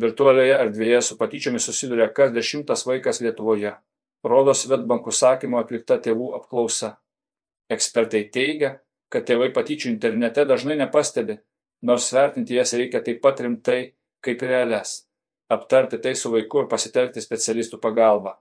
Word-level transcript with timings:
virtualioje 0.00 0.56
erdvėje 0.56 1.00
su 1.06 1.16
patyčiomis 1.20 1.66
susiduria 1.68 2.08
kas 2.16 2.34
dešimtas 2.34 2.86
vaikas 2.88 3.20
lietuvoje. 3.24 3.74
Rodo 4.24 4.54
swedbank 4.54 5.06
užsakymu 5.08 5.60
atlikta 5.60 5.98
tėvų 6.02 6.34
apklausa. 6.40 6.94
Ekspertai 7.70 8.26
teigia 8.34 8.74
kad 9.10 9.26
tėvai 9.26 9.50
patyčių 9.54 9.90
internete 9.90 10.44
dažnai 10.46 10.76
nepastebi 10.78 11.40
nors 11.82 12.10
vertinti 12.14 12.58
jas 12.58 12.74
reikia 12.76 13.00
taip 13.02 13.22
pat 13.24 13.40
rimtai 13.40 13.80
kaip 14.24 14.42
realias. 14.42 15.06
Aptarti 15.50 15.98
tai 15.98 16.14
su 16.14 16.30
vaiku 16.30 16.64
ir 16.64 16.70
pasitelkti 16.70 17.22
specialistų 17.24 17.80
pagalbą 17.82 18.36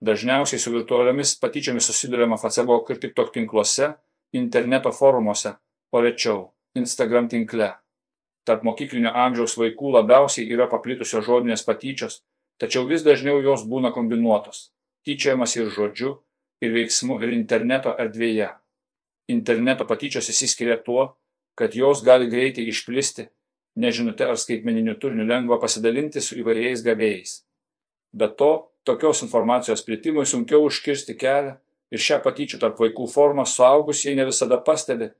dažniausiai 0.00 0.60
su 0.60 0.72
virtualiomis 0.72 1.34
patyčiomis 1.40 1.90
susiduriama 1.90 2.38
facebook 2.40 2.90
ir 2.90 3.00
tiktok 3.02 3.32
tinkluose 3.34 3.90
interneto 4.32 4.92
forumuose 4.96 5.52
o 5.92 6.00
rečiau 6.00 6.46
instagram 6.80 7.28
tinkle 7.28 7.68
tarp 8.48 8.64
mokyklinio 8.66 9.12
amžiaus 9.26 9.56
vaikų 9.60 9.94
labiausiai 9.98 10.48
yra 10.50 10.66
paplitusios 10.70 11.24
žodinės 11.26 11.64
patyčios 11.66 12.22
tačiau 12.60 12.86
vis 12.88 13.04
dažniau 13.06 13.40
jos 13.44 13.64
būna 13.68 13.92
kombinuotos 13.94 14.70
tyčiojamasi 15.04 15.62
ir 15.62 15.70
žodžiu 15.76 16.12
ir 16.60 16.74
veiksmu 16.74 17.18
ir 17.24 17.32
interneto 17.34 17.94
erdvėje. 17.98 18.50
Interneto 19.32 19.86
patyčios 19.88 20.28
išsiskiria 20.32 20.76
tuo 20.84 21.14
kad 21.56 21.74
jos 21.76 22.02
gali 22.04 22.28
greitai 22.30 22.66
išplisti 22.68 23.28
ne 23.80 23.92
žinute 23.92 24.26
ar 24.26 24.38
skaitmeniniu 24.40 24.96
turiniu 25.00 25.26
lengva 25.28 25.60
pasidalinti 25.62 26.22
su 26.24 26.38
įvairiais 26.40 26.82
gavėjais. 26.84 27.40
Be 28.12 28.28
to 28.28 28.70
tokios 28.84 29.22
informacijos 29.22 29.84
plitimui 29.86 30.26
sunkiau 30.26 30.64
užkirsti 30.66 31.16
kelią 31.20 31.56
ir 31.92 32.02
šią 32.06 32.20
patyčių 32.24 32.60
tarp 32.62 32.80
vaikų 32.80 33.06
formą 33.12 33.46
suaugusieji 33.46 34.18
ne 34.18 34.26
visada 34.30 34.58
pastebi 34.66 35.10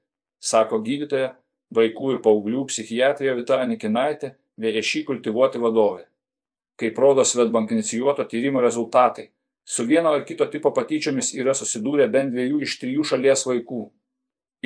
sako 0.40 0.80
gydytoja 0.86 1.34
vaikų 1.74 2.14
ir 2.14 2.22
paauglių 2.24 2.64
psichiatrė 2.70 3.34
Vita 3.38 3.60
Anikinaitė 3.62 4.34
vėžį 4.60 5.04
kultivuoti 5.08 5.60
vadovė. 5.62 6.04
Kaip 6.80 6.98
rodo 6.98 7.24
Svetbank 7.24 7.72
inicijuoto 7.74 8.24
tyrimo 8.24 8.62
rezultatai, 8.64 9.28
su 9.64 9.84
vieno 9.86 10.14
ar 10.16 10.24
kito 10.26 10.46
tipo 10.50 10.72
patyčiomis 10.76 11.34
yra 11.36 11.54
susidūrę 11.54 12.08
bent 12.10 12.34
dviejų 12.34 12.62
iš 12.66 12.78
trijų 12.80 13.06
šalies 13.12 13.46
vaikų. 13.46 13.82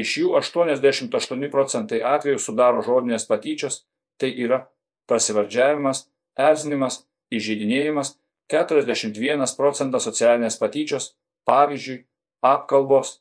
Iš 0.00 0.16
jų 0.22 0.34
88 0.38 1.50
procentai 1.50 2.00
atvejų 2.02 2.40
sudaro 2.42 2.82
žodinės 2.82 3.26
patyčios, 3.30 3.84
tai 4.18 4.32
yra 4.46 4.64
prasivardžiavimas, 5.10 6.06
erzinimas, 6.38 7.04
įžeidinėjimas, 7.34 8.16
41 8.50 9.56
procentas 9.56 10.06
socialinės 10.08 10.58
patyčios, 10.60 11.14
pavyzdžiui, 11.48 12.04
apkalbos, 12.44 13.18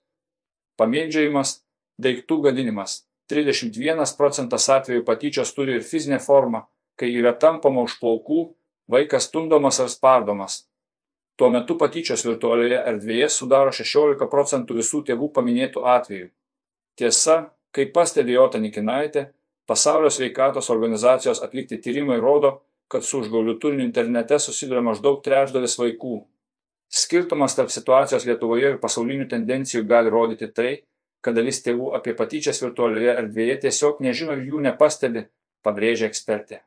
pamėdžiajimas, 0.80 1.62
daiktų 2.02 2.42
gadinimas 2.50 3.04
trisdešimt 3.34 3.80
vienas 3.82 4.14
procentas 4.18 4.70
atvejų 4.70 5.04
patyčios 5.08 5.54
turi 5.58 5.80
ir 5.80 5.88
fizinę 5.88 6.22
formą 6.24 6.64
kai 6.96 7.10
yra 7.18 7.34
tampoma 7.34 7.84
už 7.88 7.98
plaukų 8.02 8.44
vaikas 8.94 9.28
stumdomas 9.30 9.80
ar 9.82 9.90
spardomas. 9.90 10.64
Tuo 11.36 11.50
metu 11.50 11.76
patyčios 11.82 12.22
virtualioje 12.28 12.78
erdvėje 12.92 13.30
sudaro 13.34 13.74
šešiolika 13.74 14.28
procentų 14.30 14.78
visų 14.78 15.02
tėvų 15.08 15.32
paminėtų 15.34 15.86
atvejų. 15.96 16.28
Tiesa 17.00 17.40
kaip 17.74 17.90
pastebi 17.96 18.36
jota 18.36 18.62
nikinaitė 18.62 19.32
pasaulio 19.66 20.12
sveikatos 20.14 20.70
organizacijos 20.70 21.42
atlikti 21.42 21.82
tyrimai 21.82 22.20
rodo 22.22 22.60
kad 22.94 23.04
su 23.04 23.20
užgauliu 23.20 23.58
turiniu 23.60 23.86
internete 23.88 24.38
susiduria 24.40 24.84
maždaug 24.86 25.24
trečdalis 25.26 25.74
vaikų. 25.80 26.20
Skirtumas 26.94 27.56
tarp 27.58 27.72
situacijos 27.74 28.28
lietuvoje 28.30 28.76
ir 28.76 28.82
pasaulinių 28.82 29.26
tendencijų 29.32 29.82
gali 29.90 30.12
rodyti 30.14 30.50
tai 30.54 30.74
kad 31.24 31.38
dalis 31.40 31.62
tėvų 31.64 31.94
apie 31.98 32.14
patyčias 32.20 32.60
virtualioje 32.64 33.16
erdvėje 33.22 33.58
tiesiog 33.66 34.02
nežino 34.04 34.36
ir 34.36 34.44
jų 34.52 34.62
nepastebi, 34.68 35.26
pabrėžia 35.64 36.10
ekspertė. 36.12 36.60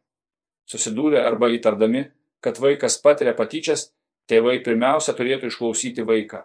Susidūrę 0.66 1.20
arba 1.22 1.50
įtardami, 1.52 2.06
kad 2.40 2.58
vaikas 2.62 2.96
patiria 3.04 3.36
patyčias, 3.36 3.90
tėvai 4.30 4.58
pirmiausia 4.64 5.14
turėtų 5.18 5.52
išklausyti 5.52 6.06
vaiką. 6.08 6.42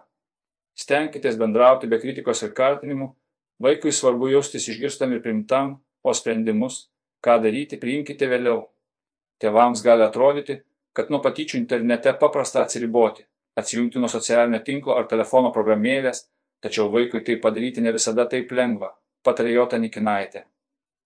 Stenkitės 0.77 1.39
bendrauti 1.39 1.89
be 1.89 1.99
kritikos 2.03 2.43
ir 2.45 2.53
kaltinimų, 2.57 3.09
vaikui 3.63 3.93
svarbu 3.95 4.29
jaustis 4.31 4.67
išgirstam 4.71 5.15
ir 5.15 5.23
primtam, 5.23 5.79
o 6.03 6.13
sprendimus, 6.17 6.87
ką 7.23 7.37
daryti, 7.43 7.79
priimkite 7.81 8.27
vėliau. 8.29 8.67
Tėvams 9.41 9.83
gali 9.85 10.05
atrodyti, 10.05 10.61
kad 10.93 11.09
nuo 11.09 11.21
patyčių 11.23 11.57
internete 11.59 12.13
paprasta 12.19 12.63
atsiriboti, 12.65 13.25
atsijungti 13.57 14.01
nuo 14.01 14.09
socialinio 14.11 14.61
tinklo 14.65 14.97
ar 14.97 15.07
telefono 15.09 15.51
programėlės, 15.55 16.25
tačiau 16.61 16.91
vaikui 16.93 17.23
tai 17.25 17.37
padaryti 17.41 17.81
ne 17.81 17.91
visada 17.91 18.25
taip 18.29 18.51
lengva. 18.51 18.93
Patarė 19.25 19.53
jota 19.53 19.77
nikinaitė. 19.77 20.45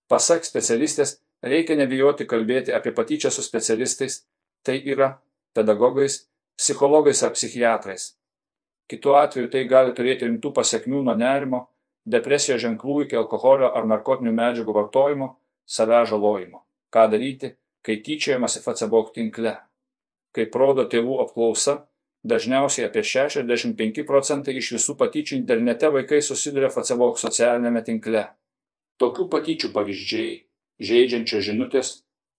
Pasak 0.07 0.45
specialistės 0.45 1.17
reikia 1.43 1.75
nebijoti 1.79 2.27
kalbėti 2.29 2.73
apie 2.75 2.93
patyčią 2.95 3.31
su 3.31 3.43
specialistais. 3.43 4.23
Tai 4.65 4.77
yra 4.81 5.11
pedagogais 5.53 6.25
psichologais 6.57 7.23
ar 7.23 7.33
psichiatrais. 7.35 8.15
Kitu 8.89 9.15
atveju 9.17 9.49
tai 9.53 9.65
gali 9.69 9.93
turėti 9.97 10.27
rimtų 10.27 10.51
pasekmių 10.53 11.01
nuo 11.05 11.15
nerimo 11.17 11.61
depresijos 12.05 12.61
ženklų 12.61 13.05
iki 13.05 13.17
alkoholio 13.17 13.71
ar 13.73 13.87
narkotinių 13.89 14.33
medžiagų 14.35 14.75
vartojimo 14.77 15.29
savęs 15.65 16.11
žalojimo. 16.11 16.61
Ką 16.93 17.07
daryti 17.11 17.55
kai 17.85 17.97
tyčiojamasi 18.05 18.61
facebook 18.65 19.13
tinkle? 19.13 19.55
Kaip 20.35 20.55
rodo 20.55 20.85
tėvų 20.91 21.19
apklausa 21.25 21.79
dažniausiai 22.25 22.87
apie 22.89 23.03
šešiasdešimt 23.05 23.77
penki 23.77 24.05
procentai 24.07 24.55
iš 24.57 24.71
visų 24.75 24.97
patyčių 24.97 25.37
internete 25.37 25.91
vaikai 25.93 26.21
susiduria 26.25 26.71
facebook 26.73 27.19
socialiniame 27.21 27.83
tinkle. 27.85 28.25
Tokių 29.01 29.27
patyčių 29.29 29.71
pavyzdžiai 29.75 30.33
žeidžiančios 30.89 31.45
žinutės 31.45 31.91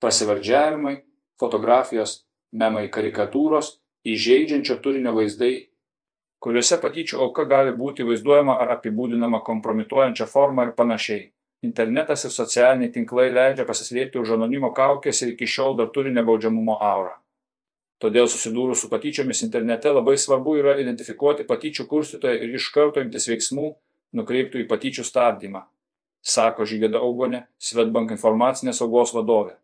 pasivardžiavimai 0.03 0.97
fotografijos 1.41 2.19
memai 2.53 2.89
karikatūros 2.93 3.77
įžeidžiančio 4.07 4.79
turinio 4.83 5.15
vaizdai 5.17 5.53
kuriuose 6.43 6.81
patyčių 6.83 7.21
auka 7.27 7.47
gali 7.51 7.75
būti 7.77 8.07
vaizduojama 8.09 8.57
ar 8.63 8.75
apibūdinama 8.77 9.43
kompromituojančia 9.47 10.27
forma 10.31 10.67
ir 10.67 10.75
panašiai. 10.81 11.29
Internetas 11.67 12.27
ir 12.27 12.35
socialiniai 12.35 12.93
tinklai 12.93 13.31
leidžia 13.33 13.65
pasislėpti 13.69 14.21
už 14.21 14.35
anonimo 14.37 14.73
kaukės 14.77 15.23
ir 15.23 15.33
iki 15.35 15.49
šiol 15.49 15.79
dar 15.79 15.89
turi 15.95 16.13
nebaudžiamumo 16.15 16.77
aurą 16.91 17.15
todėl 18.03 18.29
susidūrus 18.29 18.83
su 18.85 18.91
patyčiomis 18.93 19.43
internete 19.47 19.93
labai 19.93 20.17
svarbu 20.21 20.57
yra 20.61 20.77
identifikuoti 20.83 21.47
patyčių 21.49 21.87
kurstytoją 21.91 22.43
ir 22.43 22.59
iš 22.59 22.69
karto 22.75 23.05
imtis 23.05 23.29
veiksmų 23.31 23.71
nukreiptų 24.17 24.63
į 24.65 24.69
patyčių 24.71 25.05
stabdymą 25.07 25.65
sako 26.27 26.67
žygėda 26.67 27.01
augonė 27.07 27.45
svedbank 27.63 28.11
informacinės 28.11 28.81
saugos 28.83 29.13
vadovė. 29.15 29.55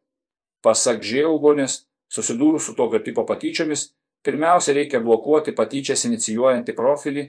Pasak 0.62 1.02
ž 1.02 1.24
augonės 1.26 1.82
susidūrus 2.12 2.68
su 2.68 2.76
tokio 2.78 3.02
tipo 3.02 3.24
patyčiomis 3.26 3.88
pirmiausia 4.22 4.76
reikia 4.78 5.00
blokuoti 5.02 5.54
patyčias 5.58 6.06
inicijuojantį 6.06 6.76
profilį 6.78 7.24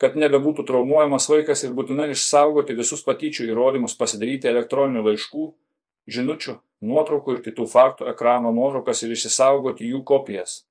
kad 0.00 0.16
nebebūtų 0.16 0.64
traumuojamas 0.64 1.28
vaikas 1.28 1.66
ir 1.66 1.74
būtinai 1.76 2.08
išsaugoti 2.14 2.76
visus 2.78 3.02
patyčių 3.04 3.50
įrodymus 3.50 3.98
pasidaryti 4.00 4.48
elektroninių 4.48 5.04
laiškų 5.10 5.48
žinučių 6.08 6.56
nuotraukų 6.86 7.36
ir 7.36 7.44
kitų 7.44 7.66
faktų 7.68 8.08
ekrano 8.14 8.52
nuotraukas 8.56 9.02
ir 9.04 9.12
išsisaugoti 9.16 9.90
jų 9.92 10.02
kopijas. 10.08 10.64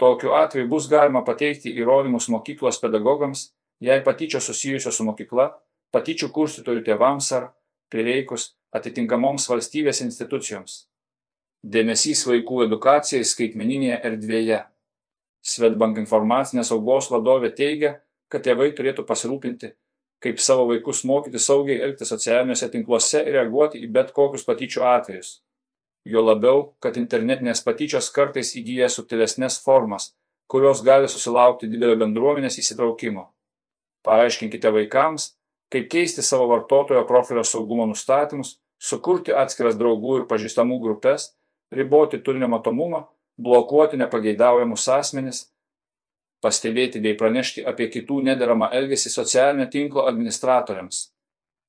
Tokiu 0.00 0.34
atveju 0.34 0.68
bus 0.68 0.88
galima 0.90 1.22
pateikti 1.24 1.72
įrodymus 1.78 2.28
mokyklos 2.32 2.80
pedagogams 2.82 3.52
jei 3.82 4.00
patyčios 4.04 4.46
susijusios 4.46 4.96
su 4.96 5.04
mokykla 5.06 5.48
patyčių 5.92 6.28
kurstytojų 6.36 6.84
tėvams 6.86 7.28
ar 7.36 7.48
prireikus 7.92 8.52
atitinkamoms 8.72 9.48
valstybės 9.50 10.00
institucijoms. 10.04 10.86
Dėmesys 11.62 12.24
vaikų 12.26 12.64
edukacijai 12.66 13.26
skaitmeninėje 13.26 13.98
erdvėje. 14.08 14.60
Svetbank 15.42 15.98
informacinės 15.98 16.70
saugos 16.70 17.10
vadovė 17.10 17.50
teigia, 17.58 17.96
kad 18.30 18.46
tėvai 18.46 18.70
turėtų 18.78 19.04
pasirūpinti, 19.06 19.72
kaip 20.22 20.40
savo 20.40 20.68
vaikus 20.70 21.04
mokyti 21.08 21.38
saugiai 21.42 21.82
elgtis 21.86 22.12
socialiniuose 22.14 22.68
tinkluose 22.72 23.22
ir 23.26 23.38
reaguoti 23.38 23.82
į 23.82 23.90
bet 23.96 24.12
kokius 24.16 24.46
patyčių 24.48 24.84
atvejus. 24.94 25.36
Juo 26.06 26.22
labiau 26.24 26.64
kad 26.82 26.96
internetinės 26.98 27.62
patyčios 27.66 28.10
kartais 28.14 28.56
įgyja 28.58 28.88
subtilesnes 28.90 29.60
formas 29.62 30.12
kurios 30.52 30.82
gali 30.84 31.08
susilaukti 31.08 31.68
didelio 31.72 31.96
bendruomenės 31.96 32.58
įsitraukimo. 32.60 33.22
Paaiškinkite 34.04 34.72
vaikams 34.74 35.30
kaip 35.72 35.86
keisti 35.94 36.20
savo 36.22 36.48
vartotojo 36.50 37.06
profilio 37.08 37.44
saugumo 37.48 37.86
nustatymus 37.88 38.58
sukurti 38.76 39.32
atskiras 39.32 39.78
draugų 39.80 40.18
ir 40.18 40.26
pažįstamų 40.28 40.76
grupes 40.82 41.30
riboti 41.72 42.20
turinio 42.20 42.50
matomumą 42.52 43.06
blokuoti 43.40 43.96
nepageidaujamus 44.02 44.84
asmenis 44.98 45.46
pastebėti 46.42 47.00
bei 47.02 47.16
pranešti 47.18 47.64
apie 47.72 47.88
kitų 47.92 48.20
nederamą 48.28 48.68
elgesį 48.78 49.12
socialinio 49.14 49.68
tinklo 49.70 50.06
administratoriams, 50.10 51.04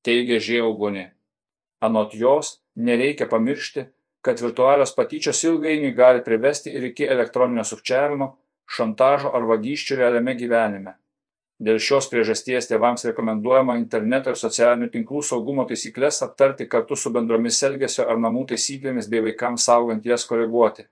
teigia 0.06 0.40
Žiaugonė. 0.42 1.06
Anot 1.84 2.14
jos, 2.18 2.58
nereikia 2.74 3.28
pamiršti, 3.30 3.86
kad 4.24 4.40
virtualios 4.40 4.94
patyčios 4.96 5.42
ilgainiui 5.44 5.92
gali 5.94 6.24
privesti 6.24 6.72
ir 6.72 6.88
iki 6.90 7.06
elektroninio 7.16 7.64
sukčiavimo, 7.68 8.30
šantažo 8.76 9.32
ar 9.36 9.44
vagysčių 9.50 9.98
realiame 10.00 10.34
gyvenime. 10.38 10.94
Dėl 11.64 11.78
šios 11.78 12.08
priežasties 12.10 12.66
tėvams 12.66 13.04
rekomenduojama 13.06 13.76
interneto 13.78 14.32
ir 14.32 14.38
socialinių 14.40 14.88
tinklų 14.90 15.20
saugumo 15.22 15.62
taisyklės 15.68 16.18
aptarti 16.26 16.66
kartu 16.66 16.96
su 16.98 17.12
bendromis 17.14 17.60
elgesio 17.68 18.08
ar 18.10 18.18
namų 18.18 18.48
taisyklėmis 18.50 19.06
bei 19.12 19.22
vaikams 19.28 19.68
saugant 19.68 20.08
jas 20.08 20.26
koreguoti. 20.26 20.88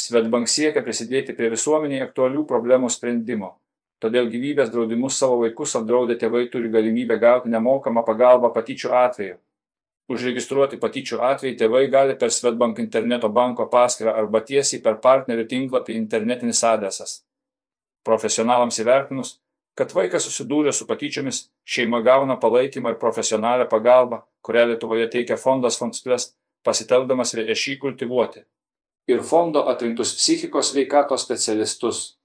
Svetbank 0.00 0.48
siekia 0.48 0.80
prisidėti 0.84 1.34
prie 1.36 1.50
visuomeniai 1.52 2.06
aktualių 2.06 2.46
problemų 2.48 2.88
sprendimo. 2.92 3.50
Todėl 4.00 4.30
gyvybės 4.32 4.70
draudimus 4.72 5.18
savo 5.20 5.42
vaikus 5.42 5.74
apdraudę 5.76 6.16
tėvai 6.20 6.46
turi 6.52 6.70
galimybę 6.72 7.18
gauti 7.20 7.50
nemokamą 7.52 8.04
pagalbą 8.06 8.48
patyčių 8.54 8.94
atveju. 9.02 9.34
Užregistruoti 10.10 10.78
patyčių 10.80 11.20
atvejį 11.22 11.58
tėvai 11.60 11.82
gali 11.92 12.14
per 12.22 12.32
Svetbank 12.32 12.80
interneto 12.82 13.28
banko 13.28 13.66
paskyrą 13.74 14.14
arba 14.22 14.40
tiesiai 14.50 14.80
per 14.86 14.96
partnerių 15.04 15.44
tinklapį 15.50 15.98
internetinis 15.98 16.62
adresas. 16.70 17.12
Profesionalams 18.08 18.80
įvertinus, 18.80 19.34
kad 19.76 19.92
vaikas 19.94 20.24
susidūrė 20.26 20.72
su 20.72 20.86
patyčiomis, 20.88 21.42
šeima 21.68 22.00
gauna 22.06 22.38
palaikymą 22.40 22.94
ir 22.94 22.98
profesionalią 23.04 23.68
pagalbą, 23.68 24.22
kurią 24.40 24.64
Lietuvoje 24.72 25.10
teikia 25.12 25.36
fondas 25.36 25.76
Fondsplest, 25.78 26.34
pasitelkdamas 26.64 27.36
VŠI 27.36 27.76
kultivuoti. 27.84 28.46
Ir 29.10 29.22
fondo 29.26 29.64
atrinktus 29.70 30.14
psichikos 30.14 30.70
veikatos 30.74 31.24
specialistus. 31.26 32.19